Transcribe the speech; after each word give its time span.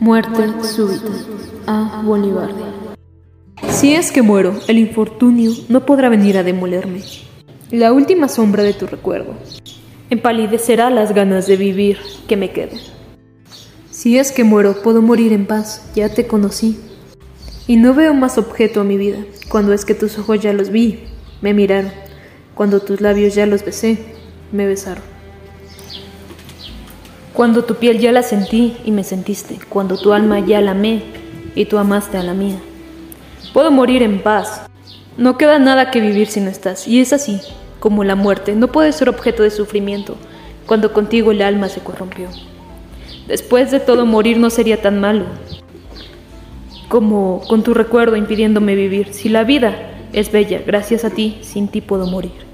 Muerte 0.00 0.46
súbita. 0.62 1.10
A 1.66 2.00
Bolívar. 2.02 2.48
Si 3.68 3.94
es 3.94 4.10
que 4.10 4.22
muero, 4.22 4.58
el 4.66 4.78
infortunio 4.78 5.52
no 5.68 5.84
podrá 5.84 6.08
venir 6.08 6.38
a 6.38 6.42
demolerme. 6.42 7.02
La 7.70 7.92
última 7.92 8.28
sombra 8.28 8.62
de 8.62 8.72
tu 8.72 8.86
recuerdo 8.86 9.34
empalidecerá 10.08 10.88
las 10.88 11.14
ganas 11.14 11.46
de 11.46 11.58
vivir 11.58 11.98
que 12.26 12.38
me 12.38 12.50
queden. 12.50 12.80
Si 13.90 14.16
es 14.16 14.32
que 14.32 14.42
muero, 14.42 14.80
puedo 14.82 15.02
morir 15.02 15.34
en 15.34 15.44
paz, 15.46 15.90
ya 15.94 16.08
te 16.08 16.26
conocí. 16.26 16.80
Y 17.66 17.76
no 17.76 17.92
veo 17.92 18.14
más 18.14 18.38
objeto 18.38 18.80
a 18.80 18.84
mi 18.84 18.96
vida, 18.96 19.18
cuando 19.50 19.74
es 19.74 19.84
que 19.84 19.94
tus 19.94 20.18
ojos 20.18 20.40
ya 20.40 20.54
los 20.54 20.70
vi, 20.70 21.00
me 21.42 21.52
miraron, 21.52 21.92
cuando 22.54 22.80
tus 22.80 23.02
labios 23.02 23.34
ya 23.34 23.44
los 23.44 23.66
besé, 23.66 23.98
me 24.50 24.66
besaron. 24.66 25.19
Cuando 27.34 27.64
tu 27.64 27.76
piel 27.76 28.00
ya 28.00 28.10
la 28.10 28.22
sentí 28.22 28.76
y 28.84 28.90
me 28.90 29.04
sentiste, 29.04 29.58
cuando 29.68 29.96
tu 29.96 30.12
alma 30.12 30.40
ya 30.40 30.60
la 30.60 30.72
amé 30.72 31.02
y 31.54 31.64
tú 31.64 31.78
amaste 31.78 32.18
a 32.18 32.22
la 32.24 32.34
mía. 32.34 32.58
Puedo 33.52 33.70
morir 33.70 34.02
en 34.02 34.20
paz. 34.20 34.62
No 35.16 35.38
queda 35.38 35.58
nada 35.58 35.90
que 35.90 36.00
vivir 36.00 36.26
si 36.26 36.40
no 36.40 36.50
estás, 36.50 36.88
y 36.88 37.00
es 37.00 37.12
así, 37.12 37.40
como 37.78 38.04
la 38.04 38.14
muerte, 38.14 38.54
no 38.54 38.68
puede 38.68 38.92
ser 38.92 39.08
objeto 39.08 39.42
de 39.42 39.50
sufrimiento, 39.50 40.16
cuando 40.66 40.92
contigo 40.92 41.30
el 41.30 41.42
alma 41.42 41.68
se 41.68 41.80
corrompió. 41.80 42.28
Después 43.28 43.70
de 43.70 43.80
todo 43.80 44.06
morir 44.06 44.38
no 44.38 44.50
sería 44.50 44.82
tan 44.82 45.00
malo, 45.00 45.24
como 46.88 47.42
con 47.48 47.62
tu 47.62 47.74
recuerdo 47.74 48.16
impidiéndome 48.16 48.74
vivir. 48.74 49.12
Si 49.12 49.28
la 49.28 49.44
vida 49.44 49.76
es 50.12 50.32
bella, 50.32 50.62
gracias 50.66 51.04
a 51.04 51.10
ti, 51.10 51.38
sin 51.42 51.68
ti 51.68 51.80
puedo 51.80 52.06
morir. 52.06 52.49